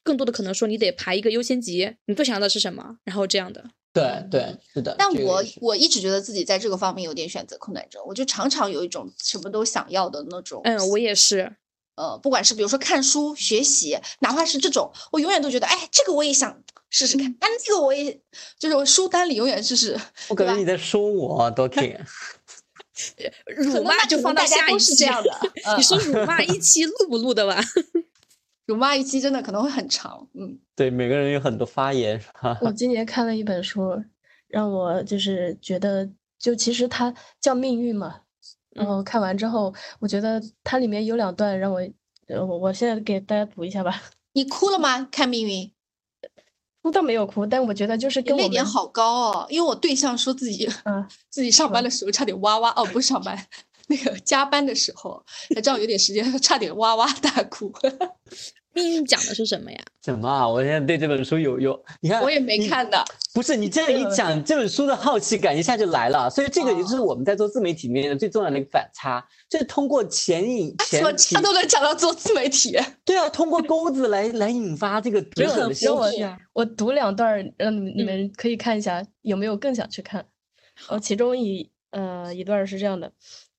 [0.04, 3.64] 更多的可能说你得排一个优先级，你最想要的是什么，然后这样的。
[3.96, 4.94] 对对，是的。
[4.98, 10.60] 但我我一直觉得自己在这个方面有点选择困难症，我就常常有一种什么都想要的那种。
[10.64, 11.56] 嗯，我也是。
[11.94, 18.20] 呃，不管是比如说看书学习，哪怕是这种，我永远都觉得，哎，这个我也想试试看，但，这个我也
[18.58, 19.98] 就是书单里永远就是。
[20.28, 21.98] 我感觉你在说我多 King。
[23.46, 24.94] 辱骂就放到下一期。
[24.94, 25.30] 这样的。
[25.76, 27.62] 你说辱骂一期录不录的吧？
[28.66, 30.28] 辱骂一期真的可能会很长。
[30.34, 32.20] 嗯，对，每个人有很多发言。
[32.60, 34.02] 我今年看了一本书，
[34.48, 38.20] 让我就是觉得，就其实它叫命运嘛。
[38.70, 41.80] 然后看完之后，我觉得它里面有两段让我，
[42.26, 44.02] 呃，我我现在给大家读一下吧。
[44.32, 45.08] 你哭了吗？
[45.10, 45.72] 看命运。
[46.82, 53.36] 哭倒没有哭，但我觉得就是跟我泪点好高哦，因为我对象说自己，嗯，自己上班的时候差点哇哇哦，不是上班，
[53.86, 55.22] 那个加班的时候，
[55.54, 57.72] 才正好有点时间， 差点哇哇大哭。
[58.72, 59.78] 命运讲的是什么呀？
[60.04, 60.46] 什么啊？
[60.46, 63.02] 我现在对这本书有有，你看我也没看的。
[63.32, 66.28] 不是你这样一讲，这本书的好奇感一下就来了。
[66.28, 72.78] 所以这个也是我们在做自媒体里面的最重要的一个反差，就是通过前引前他都能讲到做自媒体。
[73.02, 76.26] 对啊，通过钩子来 来引发这个读者的兴趣。
[76.52, 80.22] 我读两段，让你们你们可以看一下，有没有更想去看？
[80.88, 83.10] 哦，其中一呃一段是这样的。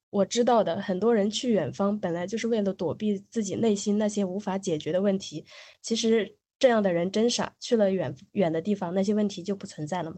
[0.10, 5.46] 我知道的，很多人去远方本来就是为了躲避自己内心那些无法解决的问题。
[5.82, 10.18] 其实这样的人真傻，去了远远的地方，那些问题就不存在了吗？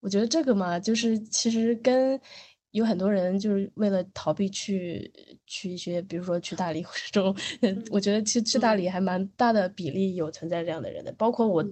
[0.00, 2.18] 我觉得这个嘛，就是其实跟
[2.72, 5.12] 有很多人就是为了逃避去
[5.46, 7.36] 去一些，比如说去大理或者这种，
[7.90, 11.64] 我觉得去去大理还蛮大的比例有存在这样的人的，包括我，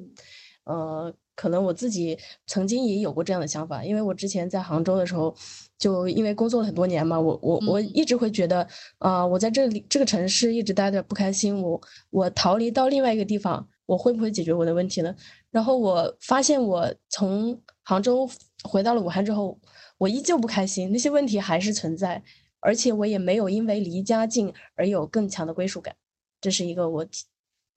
[0.64, 1.14] 呃。
[1.34, 5.34] 可能我自己曾经也有过这样的想法，因为我之前在杭州的时候，
[5.78, 8.66] 就因为工作了很多年嘛，我我我一直会觉得，
[8.98, 15.14] 啊，我在这里这个城市一直待着不开心，我我逃离到另外一个地方，我会不会解决我的问题呢？
[15.50, 18.28] 然后我发现我从杭州
[18.62, 19.58] 回到了武汉之后，
[19.98, 22.22] 我依旧不开心，那些问题还是存在，
[22.60, 25.96] 而且我也没有因为离家近而有更强的归属感，
[26.40, 27.24] 这是一个我体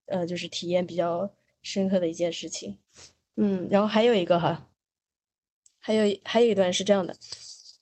[0.08, 1.32] 呃就是体验比较
[1.64, 2.78] 深刻的一件事情。
[3.38, 4.70] 嗯，然后还有一个哈，
[5.80, 7.16] 还有还有一段是这样的：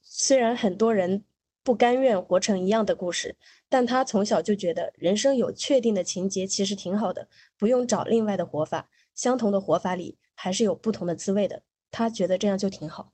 [0.01, 1.23] 虽然很多人
[1.63, 3.35] 不甘愿活成一样的故事，
[3.69, 8.89] 但他从小就觉得人生有确定的情节其实挺好的，不用找另外的活法。
[9.15, 11.61] 相同的活法里还是有不同的滋味的，
[11.91, 13.13] 他觉得这样就挺好。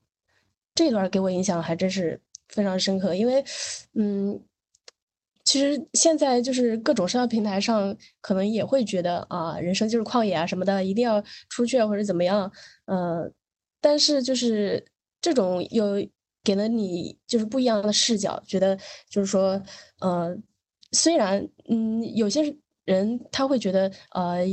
[0.73, 3.43] 这段给我印象还真是非常深刻，因为，
[3.93, 4.41] 嗯。
[5.49, 12.51] 其实现在就是各种社交平台上，可能也会觉得啊，人生就是旷野啊什么的，一定要出去或者怎么样，
[12.85, 13.31] 呃，
[13.81, 14.85] 但是就是
[15.19, 16.07] 这种有
[16.43, 18.77] 给了你就是不一样的视角，觉得
[19.09, 19.59] 就是说，
[20.01, 20.37] 呃，
[20.91, 24.45] 虽然嗯，有些人他会觉得呃，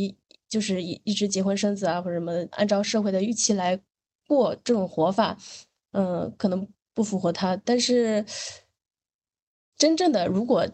[0.48, 3.78] 就是一一直结婚生子啊或者什么，按照社会的预期来
[4.26, 5.36] 过这种活法，
[5.92, 8.24] 嗯，可能不符合他，但是。
[9.78, 10.66] 真正的，如果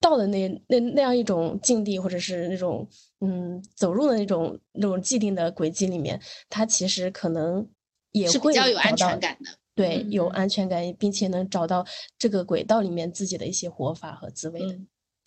[0.00, 2.88] 到了那那那样一种境地，或者是那种
[3.20, 7.68] 嗯走入的那种那种既定的轨迹里面，他其实可能
[8.12, 11.84] 也会比较有安全感的，对，有安全感，并且能找到
[12.18, 14.78] 这个轨道里面自己的一些活法和滋味的。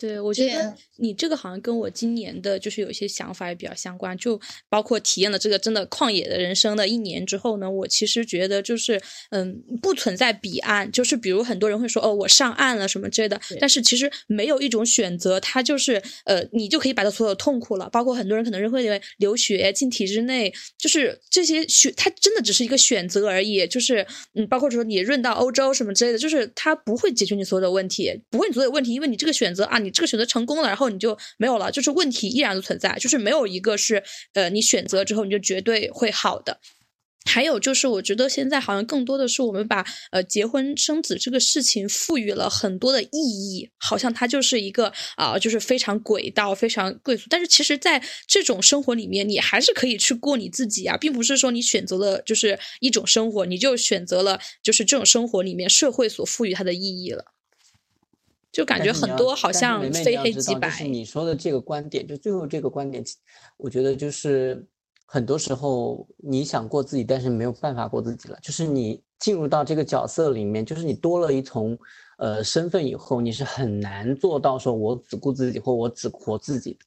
[0.04, 4.38] 对，我觉得你这个好像跟我今年的就是有一些想法也比较相关，就
[4.68, 29.93] 包括体验了这个真的旷野的人生的一年之后呢，我其实觉得就是嗯，不存在彼岸，就是比如很多人会说哦，我上岸了什么之类的，但是其实没有一种选择，它就是呃，你就可以摆脱所有痛苦了，包括很多人可能会认为留学进体制内，就是这些选，它真的只是一个选择而已，就是嗯，包括说你润到欧洲什么之类的，就是它不会解决你所有的问题，不会你所有问题，因为你这个选择啊，你。
[29.94, 34.02] 这个选择成功了，然后你就没有了，就是问题依然都存在，就是没有一个是
[34.34, 36.60] 呃，你选择之后你就绝对会好的。
[37.26, 47.24] 还有就是，我觉得现在好像更多的是我们把呃结婚生子这个事情赋予了很多的意义，好像它就是一个啊，就是非常轨道、非常贵族。
[47.30, 57.33] 但是其实，在这种生活里面，你还是可以去过你自己啊，并不是说你选择了就是一种生活，你就选择了就是这种生活里面社会所赋予它的意义了。
[58.54, 60.70] 就感觉很多好像非黑即白。
[60.70, 63.04] 就是你说的这个观点，就最后这个观点，
[63.56, 64.64] 我觉得就是
[65.06, 68.38] 很多时候你想过自己，但是没有办法过自己了。
[68.40, 71.76] 就是你进入到这个角色里面，就是你多了一重
[72.16, 76.78] 呃身份以后，你是很难做到说我只顾自己或我只活自己的。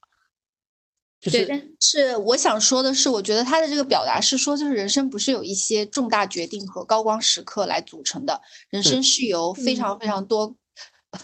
[1.19, 10.55] 就是是我想说的是，我觉得他的这个表达是说，就是人生不是有一些重大决定和高光时刻来组成的，人生是由非常非常多。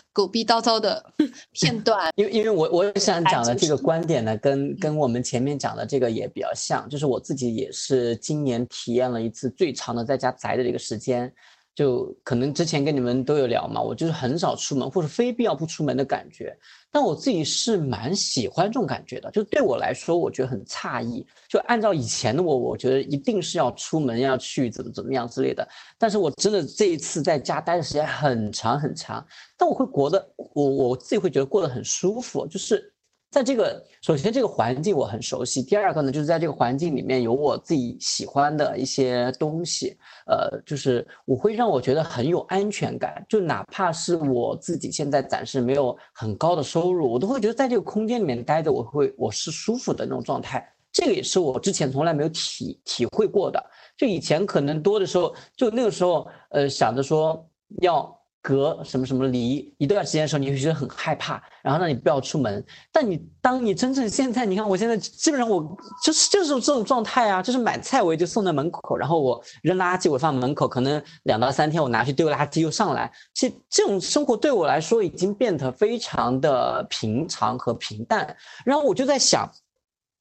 [0.14, 1.04] 狗逼叨叨的
[1.52, 11.32] 片段， 因为因为我我想讲的这个观点呢，跟跟我们前面讲的这个也比较像，就是我自己也是今年体验了一次最长的在家宅的这个时间。
[11.76, 16.56] 就可能之前跟你们都有聊嘛，我就是很少出门或者非必要不出门的感觉，
[16.92, 19.32] 但我自己是蛮喜欢这种感觉的。
[19.32, 21.26] 就对我来说，我觉得很诧异。
[21.50, 25.68] 就按照以前的我，我觉得一定是要出门要去怎么怎么样之类的。
[25.98, 29.26] 但是我真的这一次在家待的时间很长很长，
[29.58, 32.93] 但我会过得我我自己会觉得过得很舒服，就是
[33.34, 50.64] 在这个首先这个环境我很熟悉，第二个呢就是在这个环境里面有我自己喜欢的一些东西，呃，就是我会让我觉得很有安全感，就哪怕是我自己现在暂时没有很高的收入，我都会觉得在这个空间里面待着，我会我是舒服的那种状态。
[50.92, 53.60] 这个也是我之前从来没有体体会过的。
[53.98, 57.44] 就以前可能多的时候，就那个时候，呃，想着说
[57.82, 62.64] 要隔什么什么离一段时间的时候，你会觉得很害怕，然后让你不要出门。
[62.92, 65.66] 但你当你真正现在，你看我现在基本上我
[66.04, 73.10] 就是就是这种状态啊，就是买菜我也就送在门口，然后我扔垃圾我放门口，可能两到三天我拿去丢垃圾又上来。
[73.34, 78.36] 其实这种生活对我来说已经变得非常的平常和平淡。
[78.66, 79.50] 然后我就在想。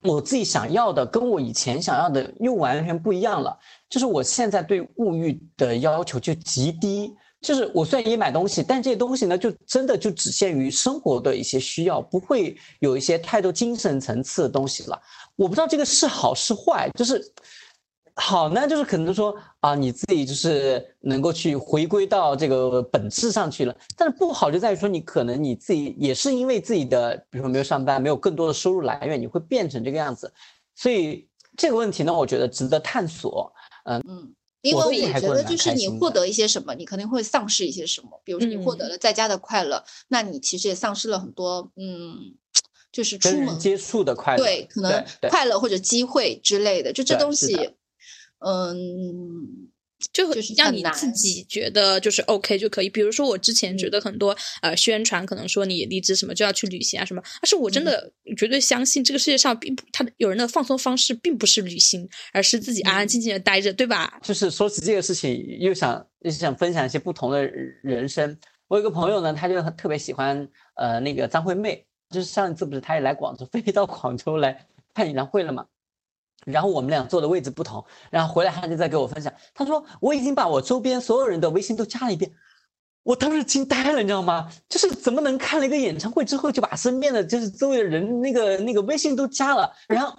[0.04, 3.56] 我自己想要的跟我以前想要的又完全不一样了，
[3.88, 14.98] 就是我现在对物欲的要求就极低，就是我虽然也买东西，但这些东西呢，就真的就只限于生活的一些需要，不会有一些太多精神层次的东西了。
[15.36, 17.22] 我不知道这个是好是坏，就是。
[18.16, 23.74] 好呢，就是可能说啊，你自己就是能够去回归到这个本质上去了。
[23.96, 30.30] 但是不好就在于说，你可能你自己也是因为自己的，比如说没有上班，没有更多的收入来源，你会变成这个样子。
[30.74, 31.26] 所以
[31.56, 33.50] 这个问题呢，我觉得值得探索。
[33.84, 38.20] 嗯嗯，因为我觉得就是你获得一些什么，你肯定会丧失一些什么。
[38.24, 42.34] 比如说你获得了在家的快乐，那你其实也丧失了很多，嗯，
[42.90, 47.74] 就是出门接触的快乐，对，可能快乐或者机会之类的，就这东西。
[48.44, 49.70] 嗯，
[50.12, 50.24] 就
[50.56, 52.88] 让你自己觉得就是 OK 就可以。
[52.88, 64.18] 比如说，我之前觉得很多呃宣传可能说你离职什么就要去旅行啊什么，但是我真的绝对相信这个世界上并不，他有人的放松方式并不是旅行，而是自己安安静静的待着，对吧？
[64.22, 67.44] 就是说起这个事情，又想又想分享一些不同的
[67.82, 68.36] 人生。
[68.68, 75.66] 我有个朋友呢，他就特别喜欢呃那个张惠妹，就是上一次不是他也来广州， 飞到广州来看演唱会了嘛。
[76.44, 82.30] 然后我们俩坐的位置不同，然后回来他就再给我分享，他说我已经把我周边所有人的微信都加了一遍，
[83.02, 84.50] 我当时惊呆了，你知道吗？
[84.68, 90.16] 就是怎么能看了一个演唱会之后就把身边的就是周围的人那个那个微信都加了，然后，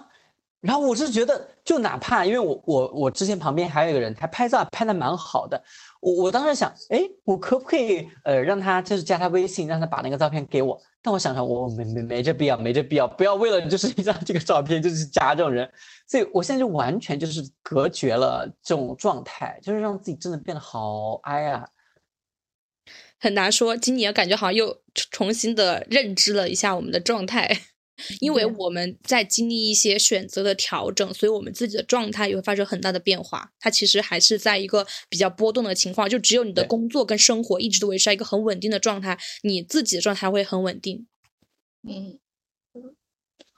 [0.64, 5.62] 然后我是觉得就哪怕因为我我我之前旁边还有一个人，他拍照拍的蛮好的。
[6.00, 10.80] 我我当时想，哎，我可不可以呃让他就是加他微信，让他把那个照片给我？
[11.02, 15.70] 但我想想，我没没没这必要，没这必要，不要为了就是一张这个照片就是加这种人，
[16.06, 21.68] 所以我现在就完全就是隔绝了这种状态，就是让自己真的变得好哀啊。
[23.20, 27.50] 很难说，今年感觉好像又重新的认知了一下我们的状态。
[28.20, 33.52] 因为我们在经历一些选择的调整，所以我们自己的状态也会发生很大的变化。
[33.60, 41.06] 它其实还是在一个比较波动的情况，就只有你的工作跟生活一直都维持在一个很稳定的状态，你自己的状态会很稳定。
[41.88, 42.18] 嗯。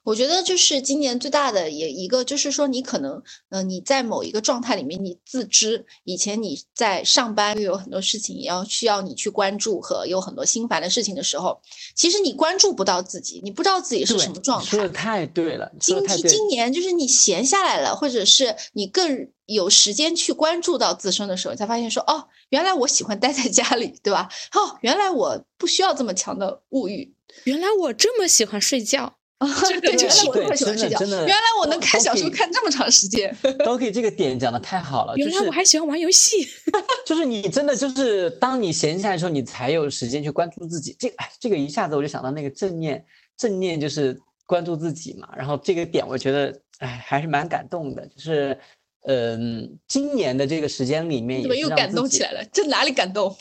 [0.07, 11.61] 我觉得就是今年最大的也一个，就是说你可能，嗯，你在某一个状态里面，你自知以前你在上班又有很多事情也要需要你去关注和有很多心烦的事情的时候，
[11.97, 14.67] 其实你关注不到自己，你不知道自己是什么状态。
[14.67, 15.69] 说的太对了。
[15.81, 24.29] 今今年就是你闲下来了，或者是你更有时间去关注到自身的时候，才发现说，哦，原来我喜欢待在家里，对吧？
[24.55, 29.16] 哦，原来我不需要这么强的物欲，原来我这么喜欢睡觉。
[29.39, 29.47] 啊，
[29.83, 33.37] 对，原来我喜欢睡觉，原来我能看小说看这么长时间。
[33.65, 35.15] 都可以，这个点讲的太好了。
[35.17, 36.49] 原来我还喜欢玩游戏，
[37.05, 40.97] 就是你真的就是当你闲下来的时候，你才有时间去关注自己。
[40.99, 43.05] 这哎，这个一下子我就想到那个正念，
[43.37, 45.29] 正念就是关注自己嘛。
[45.37, 48.59] 然后这个点我觉得哎还是蛮感动的，就是
[49.07, 52.43] 嗯，今年的这个时间里面，怎么又感动起来了？
[52.51, 53.37] 这哪里感动？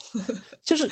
[0.61, 0.91] 就是。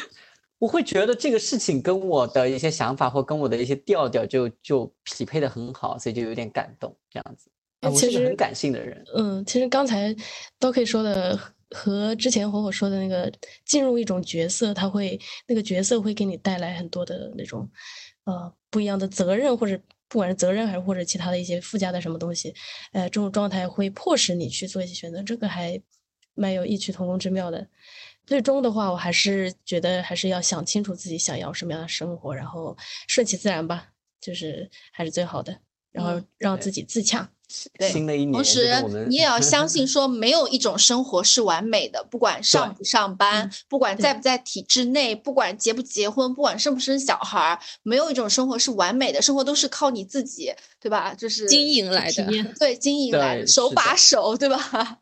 [0.64, 7.51] 我会觉得这个事情跟我的一些想法或跟我的一些调调就就匹配的很好，所以就有点感动这样子。
[7.82, 9.03] 我是很感性的人。
[9.14, 10.16] 嗯，其实刚才
[10.57, 11.38] 都可以说的
[11.72, 13.30] 和之前火火说的那个
[13.66, 17.70] 进入一种角色，他会那个角色会给你带来很多的那种
[18.24, 22.55] 呃不一样的责任，或者不管是责任还是或者其他的一些附加的什么东西，
[22.93, 25.78] 呃，这种状态会迫使你去做一些选择，这个还
[26.36, 27.68] 蛮有异曲同工之妙的。
[28.26, 32.76] 最终的话，我还是觉得还是要想清楚自己想要什么样的生活，然后
[33.08, 33.88] 顺其自然吧，
[34.22, 35.58] 就是还是最好的。
[35.92, 37.30] 然后让自己自洽。
[37.78, 51.14] 对，新的一年，同时你也要相信， 说没有一种生活是完美的，不管上不上班，不管在不在体制内，不管结不结婚，不管生不生小孩，没有一种生活是完美的，生活都是靠你自己，对吧？
[51.14, 52.26] 就是经营来的，
[52.58, 55.02] 对，经营来的，手把手，对吧？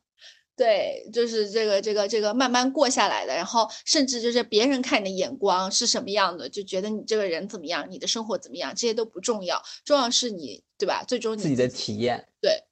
[0.61, 11.03] 对，就是这个这个这个慢慢过下来的，然后甚至就是别人看你的眼光是什么样的，就觉得你这个人怎么样，你的生活怎么样，这些都不重要，重要是你对吧？
[11.03, 12.27] 最终你自己的体验。
[12.39, 12.63] 对，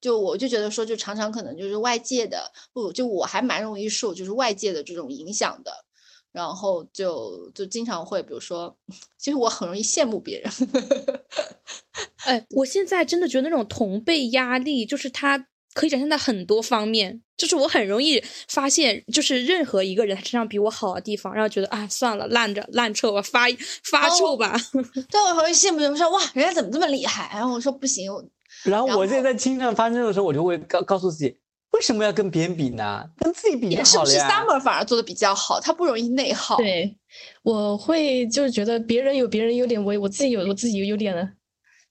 [0.00, 5.84] 就我就觉得说，就常常可能就是外界的，不就我还蛮容易受就是外界的这种影响的，
[6.32, 8.76] 然后就就经常会比如说，
[9.16, 10.52] 其实我很容易羡慕别人。
[12.26, 15.46] 哎，我现在真的觉得那种同辈压力，就是它
[15.78, 17.22] 可以展现在很多方面。
[17.36, 23.46] 就是我很容易发现，就是任何一个人他身上比我好的地方，然后觉得啊，算了，烂着烂臭，吧发
[23.84, 24.56] 发臭吧。
[25.08, 27.30] 对，我很容易羡慕别人说哇，人家怎么这么厉害？
[27.32, 28.10] 然后我说不行。
[28.64, 31.36] 然后我现在经常发生的时候，我就会告告诉自己，
[31.70, 33.04] 为什么要跟别人比呢？
[33.20, 34.28] 跟自己比就好了呀。
[34.28, 35.60] 是不是 Summer 反而做的比较好？
[35.60, 36.56] 他不容易内耗。
[36.56, 36.92] 对，
[37.44, 41.28] 我会就是觉得别人有别人优点，我我自己有我自己有优点的。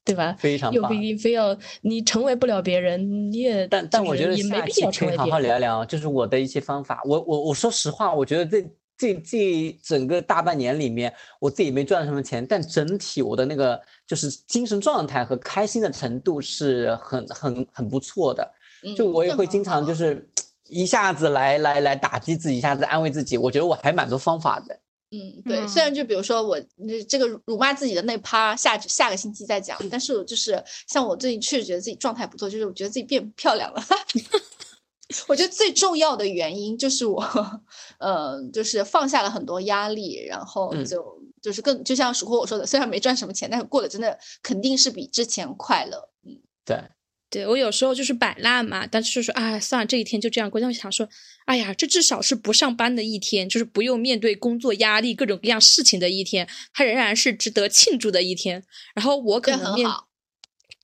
[0.07, 0.35] 对吧？
[0.39, 7.01] 非常棒又不一定非要你成为不了别人，你也但但我觉得也没必要成为可以好好聊聊，就是我的一些方法。
[7.05, 8.65] 我我我说实话，我觉得这
[8.97, 18.49] 这这整个大半年里面，我自己没赚什么钱，但整体我的那个就是精神状态和开心的程度是很很很不错的。
[18.95, 20.27] 就我也会经常就是
[20.69, 23.37] 一下子来来来打击自己，一下子安慰自己。
[23.37, 24.79] 我觉得我还蛮多方法的。
[25.11, 26.59] 嗯，对，虽然就比如说我
[27.07, 33.81] 这个辱骂自己的那趴下下个星期再讲，但是我就是像我最近确实觉得自己状态不错，就是我觉得自己变漂亮了。
[35.29, 37.23] 我觉得最重要的原因就是我，
[37.99, 46.09] 呃，就是放下了很多压力，然后就就是更就像鼠和我说的，虽然没赚什么钱，但是过得真的肯定是比之前快乐。
[46.25, 46.83] 嗯，对。
[47.29, 50.61] 对我有时候就是摆烂嘛，但是说啊，算了，这一天就这样过。
[50.61, 51.09] 但我想说，
[51.45, 58.63] 哎呀，这至少是不上班的一天，就是不用面对工作压力、各种各样事情的一天，它仍然是值得庆祝的一天。
[58.95, 59.89] 然后我可能面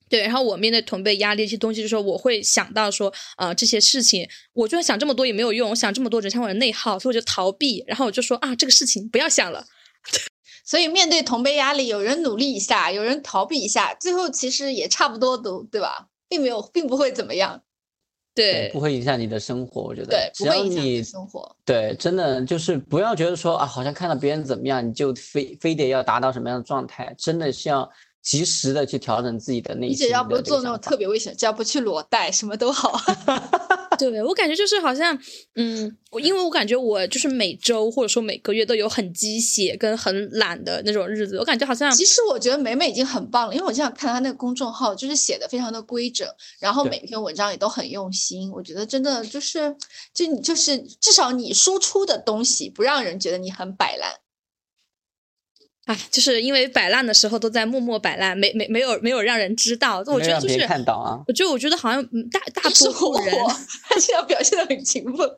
[0.10, 7.84] 对，然后我面对同辈压力这些东西的时候，我会想到说，啊，这些事情，我就算想这么多也没有用，我想这么多只像我的内耗，所以我就逃避。
[7.88, 9.66] 然后我就说啊，这个事情不要想了。
[10.66, 16.10] 所以面对同辈压力，有人努力一下，有人逃避一下，最后其实也差不多都对吧？
[16.34, 17.62] 并没有，并不会怎么样，
[18.34, 19.84] 对，不会影响你的生活。
[19.84, 27.88] 我觉得，对，只要你生活，对，真的就是不要觉得说啊，好像看到别人怎么样，你就非非得要达到什么样的状态，真的是要
[28.24, 29.92] 及时的去调整自己的内心。
[29.92, 32.98] 你只要不做那种特别危险，只要不去裸贷，什么都好。
[34.00, 35.18] 对我感觉就是好像，
[35.56, 41.92] 嗯，我因为我感觉我就是每周或者说每个月都有很鸡血跟很懒的那种日子，我感觉好像。
[41.92, 46.28] 其实我觉得美美已经很棒了，因为我经常看她那个公众号，就是写的非常的规整，
[46.60, 48.52] 然后每篇文章也都很用心。
[48.52, 49.76] 我觉得真的就是，
[50.12, 54.12] 就你就是至少你输出的东西不让人觉得你很摆烂。
[55.86, 60.00] 哎，就是因为摆烂的时候都在默默摆烂，没没没有没有让人知道。
[60.08, 63.36] 我觉得就是看到啊，我就我觉得好像大大部分人，
[63.82, 65.30] 还是要表现的很勤奋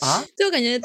[0.00, 0.78] 啊， 就感觉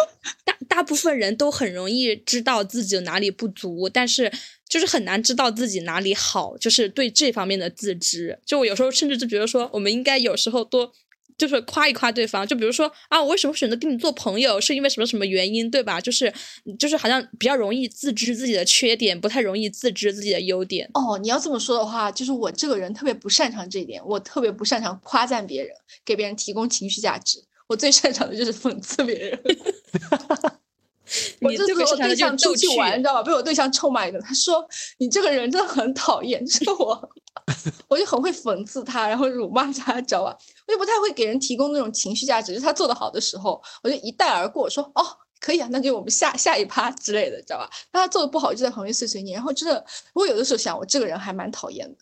[0.43, 4.31] 大大部分人都很容易知道自己哪里不足，但是
[4.69, 8.39] 就是很难知道自己哪里好，就是对这方面的自知。
[8.45, 10.93] 就我有时候甚至就觉得说，我们应该有时候多。
[11.37, 15.99] 就是夸一夸对方，就比如说啊，我为什么选择跟你做朋友，是因为什么什么原因，对吧？
[15.99, 16.33] 就是
[16.79, 20.89] 就是好像比较容易自知自己的缺点，不太容易自知自己的优点。
[20.93, 25.71] 哦，你要这么说的话，就是我这个人特别不擅长这一点，我特别不擅长夸赞别人，
[26.03, 27.43] 给别人提供情绪价值。
[27.67, 29.39] 我最擅长的就是讽刺别人。
[31.41, 33.23] 我这次我对象出去玩，你知道吧？
[33.23, 37.09] 被我对象臭骂一顿，他说你这个人真的很讨厌， 就是我。
[37.89, 40.35] 我就很会讽刺他，然后辱骂他，知道吧？
[40.67, 42.53] 我就不太会给人提供那种情绪价值。
[42.53, 45.05] 就是他做的好的时候，我就一带而过，说哦，
[45.39, 47.69] 可以啊，那就我们下下一趴之类的，知道吧？
[47.91, 49.35] 那他做的不好，就在旁边碎碎念。
[49.35, 51.97] 然后真的，我有的时候想，我这个人还蛮讨厌的。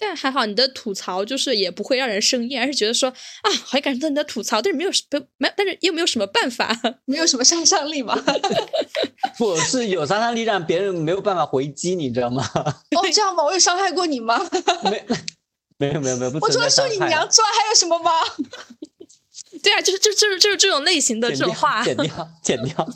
[0.00, 6.74] 但还好，你的吐槽就是也不会让人生厌，而是觉得说啊，好感受到你的吐槽，但是没有不没，但是又没有什么办法，
[7.04, 8.18] 没有什么杀伤力嘛。
[9.36, 12.42] 不是有杀伤力，让别人没有办法回击，你知道吗？
[12.96, 13.44] 哦，这样吗？
[13.44, 14.40] 我有伤害过你吗？
[14.84, 15.04] 没，
[15.76, 16.32] 没有，没有，没有。
[16.40, 18.10] 我除了说你娘之外，还有什么吗？
[19.62, 22.88] 对啊，就是就就是就是这种类型的这种话，剪掉，剪掉。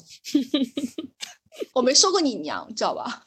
[1.74, 3.24] 我没说过你娘，知道吧？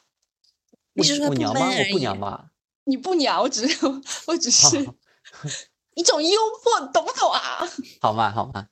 [0.94, 1.60] 你是说不娘吗？
[1.68, 2.46] 我不娘吧？
[2.88, 3.86] 你不鸟， 我只是
[4.26, 4.78] 我只是
[5.94, 7.60] 一种幽默，懂不懂啊？
[8.00, 8.66] 好嘛，好嘛。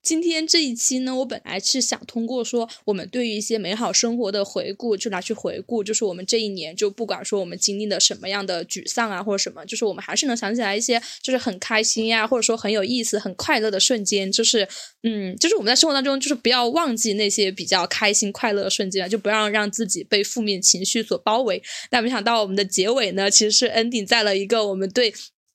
[0.00, 14.32] 今天这一期呢，我本来是想通过说我们对于一些美好生活的回顾，就拿去回顾，就是我们这一年，就不管说我们经历了什么样的沮丧啊，或者什么，就是我们还是能想起来一些，就是很开心呀，或者说很有意思、很快乐的瞬间。
[14.32, 14.66] 就是，
[15.02, 21.62] 嗯，就是我们在生活当中，就是不要忘记那些比较开心、快乐的瞬间，就不要让自己被负面情绪所包围。
[21.90, 25.12] 但没想到我们的结尾呢，其实是 ending 在了一个我们对。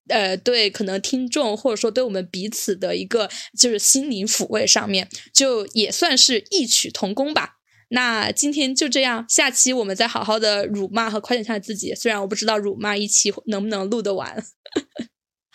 [0.09, 7.55] 呃，对可能听众或者说对我们彼此的一个就是心灵抚慰上面，就也算是异曲同工吧。
[7.89, 11.95] 那今天就这样，下期我们再好好的辱骂和夸奖一下自己。
[11.95, 14.43] 虽然我不知道辱骂一期能不能录得完。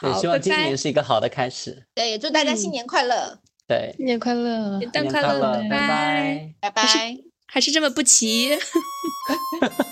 [0.01, 1.87] 对，好，希望今拜拜年是一个好的开始。
[1.95, 3.39] 对，也祝大家新年快乐，
[3.69, 4.81] 对，新年快乐！
[4.81, 6.55] 元旦快乐，乐，拜拜。
[6.61, 6.85] 拜拜。
[7.47, 8.57] 还是这么不齐。